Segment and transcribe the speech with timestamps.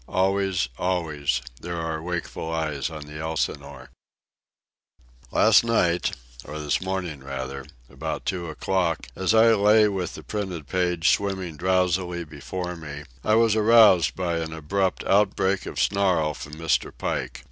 [0.09, 3.91] Always, always, there are wakeful eyes on the Elsinore.
[5.29, 10.67] Last night, or this morning, rather, about two o'clock, as I lay with the printed
[10.67, 16.53] page swimming drowsily before me, I was aroused by an abrupt outbreak of snarl from
[16.55, 16.91] Mr.
[16.97, 17.39] Pike.